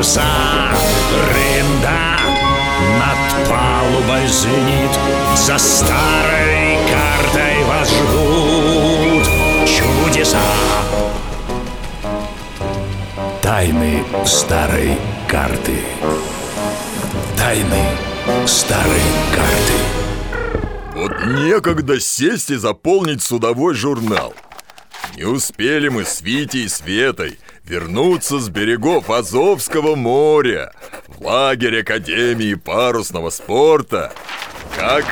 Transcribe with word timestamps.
паруса 0.00 0.24
Рында 1.30 2.16
над 2.98 3.48
палубой 3.48 4.26
звенит 4.28 4.90
За 5.36 5.58
старой 5.58 6.78
картой 6.88 7.64
вас 7.64 7.90
ждут 7.90 9.26
чудеса. 9.66 10.38
Тайны 13.42 14.04
старой 14.24 14.96
карты. 15.28 15.78
Тайны 17.36 17.84
старой 18.46 19.02
карты. 19.34 20.70
Вот 20.94 21.12
некогда 21.26 22.00
сесть 22.00 22.50
и 22.50 22.56
заполнить 22.56 23.22
судовой 23.22 23.74
журнал. 23.74 24.34
Не 25.16 25.24
успели 25.24 25.88
мы 25.88 26.04
с 26.04 26.22
Витей 26.22 26.64
и 26.64 26.68
Светой 26.68 27.38
вернуться 27.64 28.38
с 28.40 28.48
берегов 28.48 29.10
Азовского 29.10 29.94
моря 29.94 30.72
В 31.08 31.24
лагерь 31.24 31.80
Академии 31.80 32.54
парусного 32.54 33.30
спорта. 33.30 34.12
Как? 34.76 35.04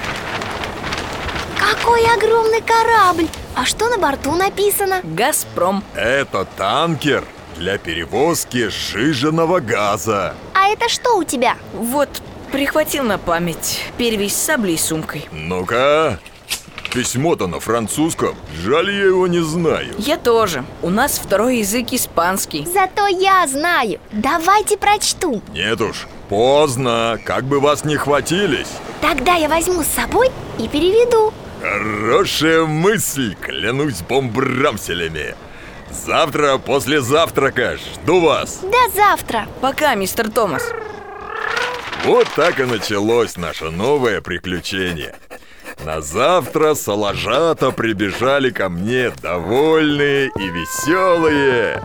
Какой 1.59 2.03
огромный 2.07 2.63
корабль! 2.63 3.29
А 3.55 3.65
что 3.65 3.89
на 3.89 3.99
борту 3.99 4.35
написано? 4.35 5.01
Газпром 5.03 5.83
это 5.95 6.47
танкер 6.57 7.25
для 7.57 7.79
перевозки 7.79 8.69
сжиженного 8.69 9.61
газа. 9.61 10.35
А 10.55 10.69
это 10.69 10.89
что 10.89 11.17
у 11.17 11.25
тебя? 11.25 11.57
Вот, 11.75 12.09
прихватил 12.53 13.05
на 13.05 13.19
память. 13.19 13.83
Перевесь 13.97 14.37
с 14.37 14.43
саблей 14.43 14.75
и 14.75 14.79
сумкой. 14.79 15.29
Ну-ка 15.33 16.19
Письмо-то 16.93 17.47
на 17.47 17.61
французском. 17.61 18.35
Жаль, 18.63 18.91
я 18.91 19.05
его 19.07 19.27
не 19.27 19.41
знаю. 19.41 19.95
Я 19.99 20.17
тоже. 20.17 20.65
У 20.83 20.91
нас 20.91 21.19
второй 21.19 21.59
язык 21.59 21.93
испанский. 21.93 22.67
Зато 22.67 23.07
я 23.07 23.47
знаю. 23.47 24.01
Давайте 24.11 24.79
прочту. 24.79 25.43
Нет 25.53 25.81
уж, 25.81 26.07
поздно. 26.29 27.19
Как 27.25 27.45
бы 27.45 27.61
вас 27.61 27.85
не 27.85 27.97
хватились. 27.97 28.69
Тогда 29.03 29.35
я 29.35 29.49
возьму 29.49 29.83
с 29.83 29.89
собой 29.89 30.31
и 30.59 30.67
переведу. 30.67 31.33
Хорошая 31.61 32.65
мысль, 32.65 33.35
клянусь 33.41 34.01
бомбрамселями. 34.01 35.35
Завтра 35.91 36.59
после 36.59 37.01
завтрака 37.01 37.77
жду 37.77 38.21
вас. 38.21 38.61
До 38.63 38.95
завтра. 38.95 39.47
Пока, 39.61 39.95
мистер 39.95 40.31
Томас. 40.31 40.63
Вот 42.05 42.29
так 42.37 42.61
и 42.61 42.65
началось 42.65 43.37
наше 43.37 43.71
новое 43.71 44.21
приключение 44.21 45.15
На 45.85 46.01
завтра 46.01 46.75
салажата 46.75 47.71
прибежали 47.71 48.51
ко 48.51 48.69
мне 48.69 49.11
довольные 49.23 50.31
и 50.37 50.49
веселые. 50.49 51.83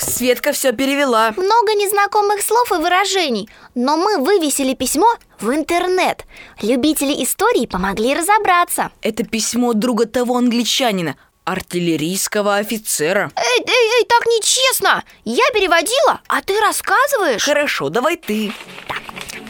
Светка 0.00 0.52
все 0.52 0.72
перевела. 0.72 1.32
Много 1.36 1.74
незнакомых 1.74 2.42
слов 2.42 2.70
и 2.70 2.76
выражений 2.76 3.48
Но 3.74 3.96
мы 3.96 4.18
вывесили 4.18 4.74
письмо 4.74 5.16
в 5.40 5.50
интернет. 5.50 6.24
Любители 6.62 7.24
истории 7.24 7.66
помогли 7.66 8.14
разобраться. 8.14 8.92
Это 9.02 9.24
письмо 9.24 9.72
друга 9.72 10.06
того 10.06 10.36
англичанина 10.36 11.16
Артиллерийского 11.44 12.56
офицера. 12.56 13.32
Эй, 13.34 13.64
эй, 13.66 13.90
эй, 14.00 14.04
так 14.06 14.26
нечестно! 14.26 15.02
Я 15.24 15.44
переводила, 15.54 16.20
а 16.28 16.42
ты 16.42 16.60
рассказываешь? 16.60 17.42
Хорошо, 17.42 17.88
давай 17.88 18.16
ты 18.16 18.52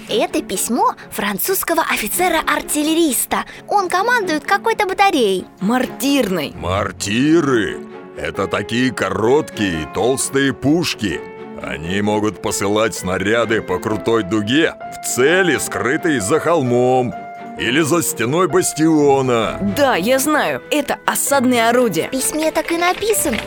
Это 0.09 0.43
письмо 0.43 0.95
французского 1.11 1.83
офицера-артиллериста. 1.83 3.45
Он 3.69 3.91
командует 3.91 4.45
какой-то 4.45 4.87
батареей. 4.87 5.45
Мартирной 5.61 6.55
Мортиры– 6.57 7.79
это 8.17 8.47
такие 8.47 8.91
короткие 8.91 9.83
и 9.83 9.87
толстые 9.95 10.55
пушки. 10.55 11.21
Они 11.63 12.01
могут 12.01 12.41
посылать 12.41 12.95
снаряды 12.95 13.61
по 13.61 13.79
крутой 13.79 14.23
дуге 14.23 14.75
В 15.03 15.07
цели, 15.07 15.59
скрытые 15.59 16.21
за 16.21 16.39
холмом 16.39 17.13
Или 17.59 17.81
за 17.81 18.01
стеной 18.01 18.47
бастиона. 18.47 19.59
Да, 19.77 19.97
я 19.97 20.21
знаю, 20.21 20.63
это 20.71 20.99
осадные 21.05 21.69
орудия 21.69 22.07
В 22.07 22.11
письме 22.13 22.53
так 22.53 22.71
и 22.71 22.77
написано 22.77 23.39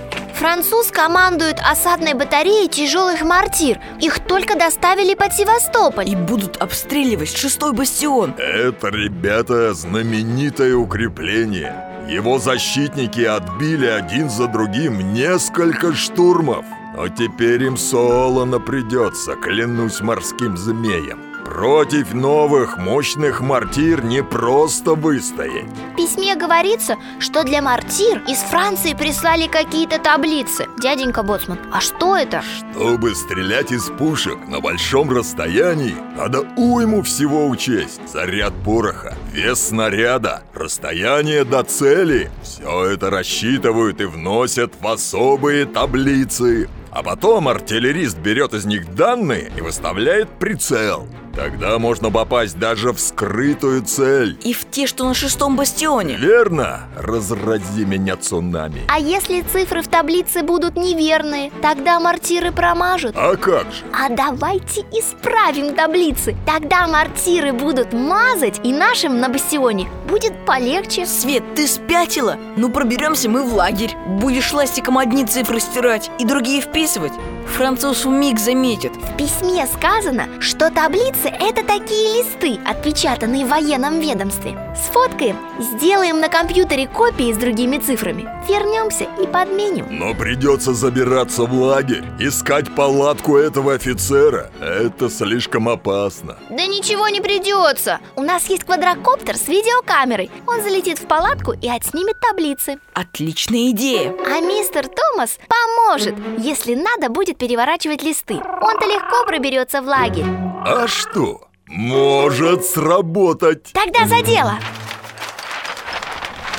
Француз 0.41 0.88
командует 0.88 1.59
осадной 1.63 2.16
батареей 2.16 2.68
тяжелых 2.68 3.22
мортир. 3.22 3.79
Их 4.00 4.18
только 4.18 4.57
доставили 4.57 5.13
под 5.13 5.34
Севастополь. 5.34 6.09
И 6.09 6.16
будут 6.16 6.57
обстреливать 6.57 7.38
шестой 7.38 7.74
бастион. 7.74 8.34
Это, 8.40 8.88
ребята, 8.88 9.75
знаменитое 9.75 10.75
укрепление. 10.75 11.75
Его 12.09 12.40
защитники 12.40 13.22
отбили 13.22 13.85
один 13.85 14.31
за 14.31 14.47
другим 14.47 15.13
несколько 15.13 15.94
штурмов. 15.94 16.66
Но 16.97 17.08
теперь 17.08 17.62
им 17.62 17.78
солоно 17.78 18.59
придется, 18.59 19.35
клянусь 19.35 20.02
морским 20.02 20.58
змеем 20.58 21.31
Против 21.51 22.13
новых 22.13 22.78
мощных 22.78 23.41
мортир 23.41 24.06
не 24.06 24.23
просто 24.23 24.95
выстоять. 24.95 25.66
В 25.91 25.97
письме 25.97 26.38
говорится, 26.38 26.95
что 27.19 27.44
для 27.44 27.62
мортир 27.62 28.23
из 28.25 28.38
Франции 28.38 28.94
прислали 28.94 29.47
какие-то 29.47 30.00
таблицы. 30.00 30.67
Дяденька 30.79 31.23
Боцман, 31.23 31.59
а 31.69 31.81
что 31.81 32.16
это? 32.16 32.41
Чтобы 32.72 33.13
стрелять 33.16 33.73
из 33.73 33.90
пушек 33.90 34.38
на 34.47 34.61
большом 34.61 35.11
расстоянии, 35.11 35.97
надо 36.16 36.47
уйму 36.56 37.01
всего 37.01 37.50
учесть. 37.50 38.00
Заряд 38.07 38.53
пороха, 38.63 39.17
вес 39.34 39.59
снаряда, 39.67 40.44
расстояние 40.53 41.44
до 41.44 41.63
цели. 41.63 42.31
Все 42.44 42.85
это 42.85 43.09
рассчитывают 43.09 44.00
и 44.00 44.06
вносят 44.06 44.72
в 44.79 44.88
особые 44.88 45.66
таблицы 45.66 46.69
а 46.91 47.03
потом 47.03 47.47
артиллерист 47.47 48.18
берет 48.18 48.53
из 48.53 48.66
них 48.66 48.94
данные 48.96 49.52
и 49.56 49.62
выставляет 49.62 50.29
прицел. 50.29 51.07
Тогда 51.35 51.79
можно 51.79 52.12
попасть 52.12 52.59
даже 52.59 52.91
в 52.91 53.00
скрытую 53.00 53.84
цель. 53.84 54.38
И 54.44 54.53
в 54.53 54.69
те, 54.69 54.85
что 54.85 55.07
на 55.07 55.13
шестом 55.13 55.56
бастионе. 55.56 56.18
Верно? 56.18 56.81
Разрази 56.97 57.85
меня 57.85 58.18
цунами. 58.18 58.81
А 58.90 59.00
если 59.00 59.41
цифры 59.41 59.81
в 59.81 59.88
таблице 59.88 60.44
будут 60.44 60.75
неверные, 60.75 61.52
тогда 61.62 62.00
мортиры 62.00 62.52
промажут. 62.52 63.16
А 63.16 63.35
как 63.38 63.63
же? 63.72 63.84
А 63.94 64.09
давайте 64.09 64.81
исправим 64.91 65.73
таблицы. 65.73 66.35
Тогда 66.46 66.88
мортиры 66.88 67.53
будут 67.53 67.94
мазать, 67.94 68.59
и 68.63 68.73
нашим 68.73 69.19
на 69.19 69.29
бастионе 69.29 69.88
будет 70.09 70.34
полегче. 70.46 71.06
Свет, 71.06 71.44
ты 71.56 71.68
спятила? 71.68 72.38
Ну 72.58 72.69
проберемся 72.69 73.29
мы 73.29 73.44
в 73.44 73.53
лагерь. 73.53 73.96
Будешь 74.06 74.52
ластиком 74.52 74.97
одни 74.97 75.25
цифры 75.25 75.62
стирать 75.62 76.12
и 76.19 76.25
другие 76.25 76.62
вписывать 76.81 77.14
Француз 77.51 78.06
миг 78.06 78.39
заметит. 78.39 78.94
В 78.95 79.17
письме 79.17 79.67
сказано, 79.67 80.28
что 80.39 80.69
таблицы– 80.72 81.28
это 81.39 81.63
такие 81.63 82.17
листы, 82.17 82.59
отпечатанные 82.66 83.45
в 83.45 83.50
военном 83.50 84.00
ведомстве. 84.00 84.57
Сфоткаем, 84.75 85.38
сделаем 85.59 86.19
на 86.19 86.29
компьютере 86.29 86.88
копии 86.88 87.34
с 87.34 87.38
другими 87.38 87.78
цифрами 87.78 88.28
Вернемся 88.47 89.06
и 89.22 89.28
подменим. 89.28 89.88
Но 89.91 90.13
придется 90.16 90.73
забираться 90.73 91.43
в 91.43 91.53
лагерь 91.53 92.03
Искать 92.20 92.73
палатку 92.73 93.37
этого 93.37 93.73
офицера. 93.73 94.49
Это 94.59 95.09
слишком 95.09 95.70
опасно. 95.70 96.37
Да 96.49 96.66
ничего 96.66 97.08
не 97.09 97.22
придется. 97.22 97.99
У 98.16 98.23
нас 98.23 98.49
есть 98.49 98.64
квадрокоптер 98.64 99.37
с 99.37 99.47
видеокамерой. 99.47 100.31
Он 100.47 100.61
залетит 100.61 100.99
в 100.99 101.05
палатку 101.05 101.53
и 101.53 101.70
отснимет 101.70 102.20
таблицы. 102.20 102.79
Отличная 102.93 103.70
идея. 103.72 104.14
А 104.26 104.40
мистер 104.40 104.87
Томас 104.87 105.37
поможет, 105.47 106.16
если 106.37 106.76
надо 106.76 107.09
будет 107.09 107.41
переворачивать 107.41 108.03
листы. 108.03 108.35
Он-то 108.35 108.85
легко 108.85 109.26
проберется 109.26 109.82
в 109.82 109.88
лагерь. 109.88 110.28
А 110.64 110.85
что? 110.88 111.47
Может 111.66 112.64
сработать. 112.66 113.72
Тогда 113.73 114.05
за 114.05 114.22
дело. 114.22 114.59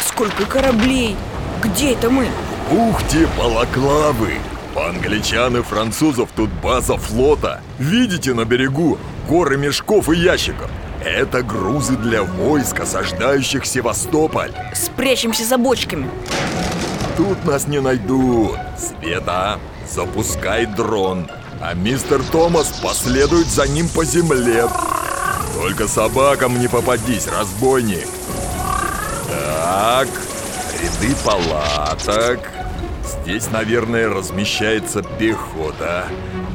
Сколько 0.05 0.45
кораблей? 0.45 1.15
Где 1.63 1.93
это 1.93 2.11
мы? 2.11 2.27
Ух 2.73 3.01
ты, 3.05 3.29
балаклавы! 3.39 4.39
У 4.75 4.81
англичан 4.81 5.57
и 5.57 5.63
французов 5.63 6.31
тут 6.35 6.51
база 6.51 6.97
флота. 6.97 7.61
Видите 7.79 8.35
на 8.35 8.45
берегу 8.45 8.99
горы 9.29 9.59
мешков 9.59 10.09
и 10.09 10.17
ящиков? 10.17 10.69
Это 11.05 11.45
грузы 11.45 11.97
для 11.97 12.25
войск, 12.25 12.81
осаждающих 12.81 13.67
Севастополь. 13.67 14.51
Спрячемся 14.75 15.45
за 15.45 15.59
бочками. 15.59 16.11
Тут 17.17 17.45
нас 17.45 17.69
не 17.69 17.81
найдут. 17.81 18.57
Света, 18.77 19.61
запускай 19.93 20.67
дрон 20.67 21.29
а 21.63 21.75
мистер 21.75 22.21
Томас 22.25 22.73
последует 22.83 23.47
за 23.47 23.69
ним 23.69 23.89
по 23.89 24.05
земле. 24.05 24.67
Только 25.55 25.87
собакам 25.87 26.59
не 26.59 26.67
попадись, 26.67 27.29
разбойник. 27.29 28.09
Так, 29.29 30.09
ряды 30.73 31.15
палаток. 31.25 32.41
Здесь, 33.05 33.49
наверное, 33.53 34.09
размещается 34.09 35.05
пехота, 35.21 36.07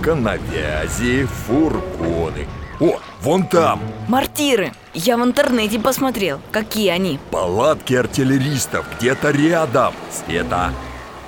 коновязи, 0.03 1.25
фургоны. 1.25 2.45
О, 2.79 2.99
вон 3.21 3.47
там 3.47 3.81
Мортиры 4.07 4.71
Я 4.93 5.17
в 5.17 5.23
интернете 5.23 5.79
посмотрел, 5.79 6.39
какие 6.51 6.89
они 6.89 7.17
палатки 7.31 7.93
артиллеристов 7.93 8.85
где-то 8.99 9.31
рядом. 9.31 9.93
Света, 10.11 10.73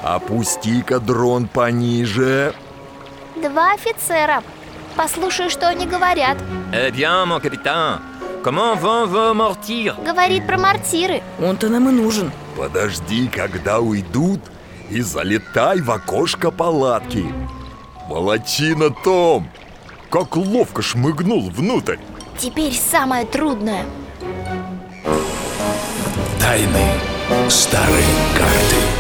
опусти-ка 0.02 1.00
дрон 1.00 1.48
пониже. 1.48 2.54
Два 3.42 3.74
офицера 3.74 4.44
Послушай, 4.96 5.50
что 5.50 5.70
они 5.70 5.86
говорят 5.86 6.38
Eh 6.74 6.92
bien, 6.92 7.26
mon 7.26 7.40
capitaine, 7.40 8.00
comment 8.44 8.76
vont 8.76 9.06
vos 9.08 9.34
mortiers 9.34 9.96
Говорит 10.04 10.46
про 10.46 10.58
мортиры 10.58 11.22
Он-то 11.42 11.70
нам 11.70 11.88
и 11.88 11.92
нужен 11.92 12.32
Подожди, 12.58 13.30
когда 13.30 13.80
уйдут, 13.80 14.42
и 14.90 15.00
залетай 15.02 15.80
в 15.80 15.90
окошко 15.92 16.52
палатки. 16.52 17.26
Молодчина, 18.10 18.90
Том! 18.90 19.50
Как 20.10 20.36
ловко 20.36 20.82
шмыгнул 20.82 21.50
внутрь. 21.50 21.98
Теперь 22.38 22.74
самое 22.74 23.26
трудное 23.26 23.86
Тайны 26.42 26.88
старой 27.48 28.04
карты. 28.38 28.99